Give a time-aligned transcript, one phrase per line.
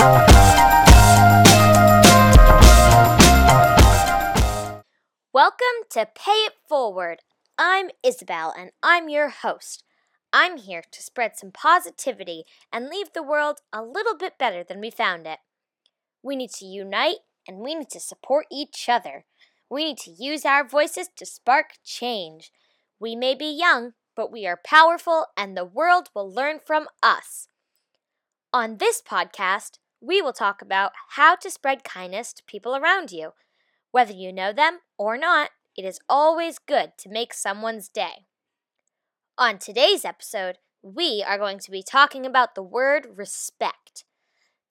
[0.00, 0.16] Welcome
[5.90, 7.18] to Pay It Forward.
[7.58, 9.84] I'm Isabel and I'm your host.
[10.32, 14.80] I'm here to spread some positivity and leave the world a little bit better than
[14.80, 15.40] we found it.
[16.22, 19.26] We need to unite and we need to support each other.
[19.68, 22.52] We need to use our voices to spark change.
[22.98, 27.48] We may be young, but we are powerful and the world will learn from us.
[28.52, 33.32] On this podcast, we will talk about how to spread kindness to people around you.
[33.90, 38.26] Whether you know them or not, it is always good to make someone's day.
[39.38, 44.04] On today's episode, we are going to be talking about the word respect.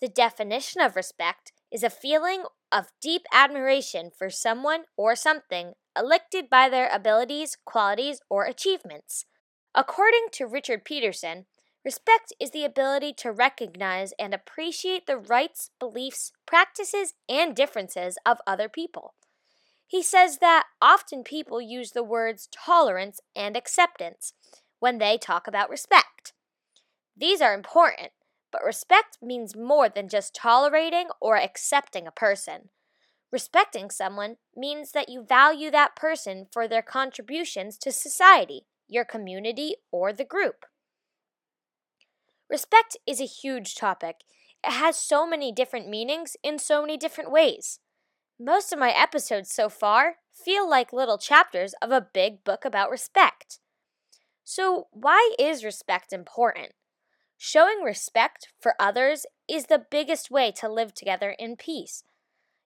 [0.02, 6.50] The definition of respect is a feeling of deep admiration for someone or something elected
[6.50, 9.26] by their abilities, qualities, or achievements.
[9.76, 11.46] According to Richard Peterson,
[11.84, 18.40] respect is the ability to recognize and appreciate the rights, beliefs, practices, and differences of
[18.46, 19.14] other people.
[19.88, 24.34] He says that often people use the words tolerance and acceptance
[24.80, 26.34] when they talk about respect.
[27.18, 28.12] These are important,
[28.52, 32.70] but respect means more than just tolerating or accepting a person.
[33.32, 39.76] Respecting someone means that you value that person for their contributions to society, your community,
[39.92, 40.66] or the group.
[42.50, 44.22] Respect is a huge topic.
[44.66, 47.80] It has so many different meanings in so many different ways.
[48.40, 52.90] Most of my episodes so far feel like little chapters of a big book about
[52.90, 53.60] respect.
[54.44, 56.72] So, why is respect important?
[57.38, 62.04] Showing respect for others is the biggest way to live together in peace.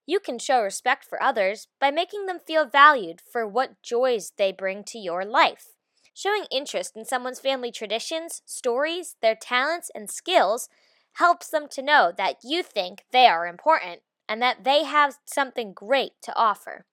[0.06, 4.52] You can show respect for others by making them feel valued for what joys they
[4.52, 5.73] bring to your life.
[6.14, 10.70] Showing interest in someone's family traditions, stories, their talents, and skills
[11.14, 15.74] helps them to know that you think they are important and that they have something
[15.74, 16.86] great to offer.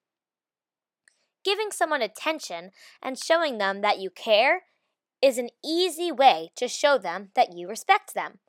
[1.44, 2.70] Giving someone attention
[3.02, 4.62] and showing them that you care
[5.22, 8.40] is an easy way to show them that you respect them.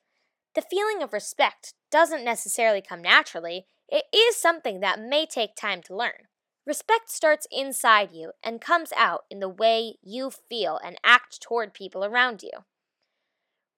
[0.55, 5.81] The feeling of respect doesn't necessarily come naturally, it is something that may take time
[5.83, 6.27] to learn.
[6.65, 11.73] Respect starts inside you and comes out in the way you feel and act toward
[11.73, 12.51] people around you.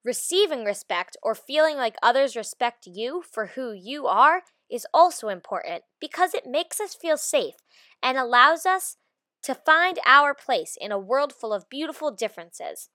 [0.04, 5.84] Receiving respect or feeling like others respect you for who you are is also important
[5.98, 7.54] because it makes us feel safe
[8.02, 8.96] and allows us
[9.42, 12.90] to find our place in a world full of beautiful differences.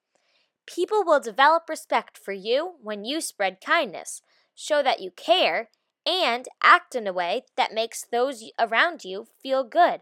[0.68, 4.22] People will develop respect for you when you spread kindness,
[4.54, 5.70] show that you care,
[6.06, 10.02] and act in a way that makes those around you feel good.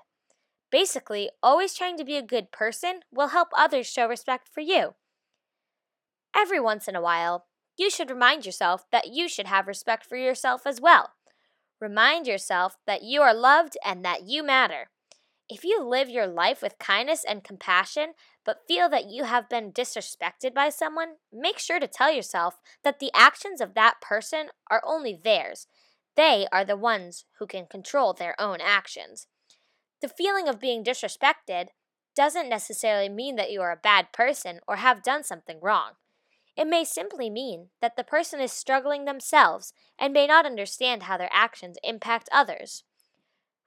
[0.72, 4.96] Basically, always trying to be a good person will help others show respect for you.
[6.35, 7.46] Every once in a while,
[7.78, 11.13] you should remind yourself that you should have respect for yourself as well.
[11.80, 14.90] Remind yourself that you are loved and that you matter.
[15.50, 18.14] If you live your life with kindness and compassion,
[18.46, 23.00] but feel that you have been disrespected by someone, make sure to tell yourself that
[23.00, 25.68] the actions of that person are only theirs.
[26.17, 29.28] They are the ones who can control their own actions.
[30.01, 31.67] The feeling of being disrespected
[32.16, 35.91] doesn't necessarily mean that you are a bad person or have done something wrong.
[36.57, 41.17] It may simply mean that the person is struggling themselves and may not understand how
[41.17, 42.84] their actions impact others.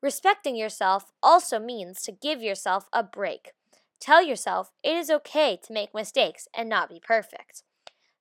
[0.02, 3.52] Respecting yourself also means to give yourself a break.
[4.00, 7.62] Tell yourself it is okay to make mistakes and not be perfect.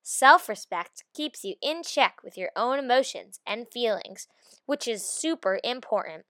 [0.02, 4.26] Self respect keeps you in check with your own emotions and feelings,
[4.66, 6.24] which is super important.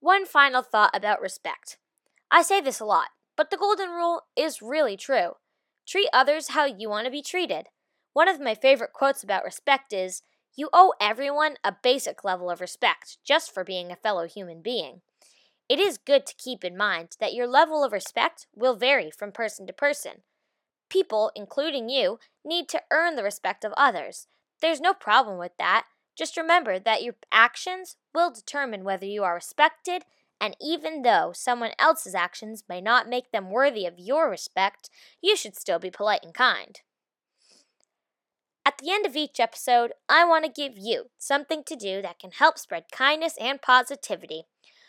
[0.00, 1.78] One final thought about respect.
[2.30, 5.32] I say this a lot, but the golden rule is really true.
[5.86, 7.66] Treat others how you want to be treated.
[8.12, 10.22] One of my favorite quotes about respect is
[10.54, 15.02] You owe everyone a basic level of respect just for being a fellow human being.
[15.68, 19.32] It is good to keep in mind that your level of respect will vary from
[19.32, 20.22] person to person.
[20.96, 24.28] People, including you, need to earn the respect of others.
[24.62, 25.84] There's no problem with that.
[26.16, 30.04] Just remember that your actions will determine whether you are respected
[30.40, 34.88] and even though someone else's actions may not make them worthy of your respect,
[35.20, 36.80] you should still be polite and kind.
[38.64, 42.18] At the end of each episode, I want to give you something to do that
[42.18, 44.44] can help spread kindness and positivity.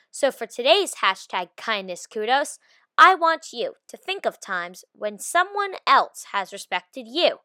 [0.10, 2.60] So for today's hashtag kindness kudos,
[2.98, 7.40] I want you to think of times when someone else has respected you.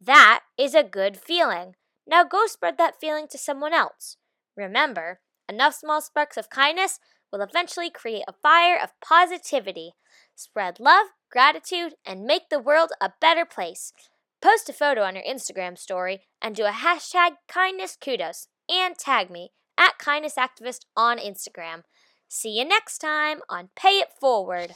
[0.00, 1.74] That is a good feeling.
[2.06, 4.16] Now go spread that feeling to someone else.
[4.56, 6.98] Remember, enough small sparks of kindness
[7.32, 9.92] will eventually create a fire of positivity.
[10.34, 13.92] Spread love, gratitude, and make the world a better place.
[14.42, 19.30] Post a photo on your Instagram story and do a hashtag kindness kudos and tag
[19.30, 21.82] me at kindness activist on Instagram.
[22.34, 24.72] See you next time on Pay It Forward.